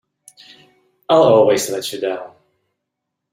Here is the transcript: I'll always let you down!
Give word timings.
I'll 1.09 1.21
always 1.21 1.69
let 1.69 1.93
you 1.93 2.01
down! 2.01 2.33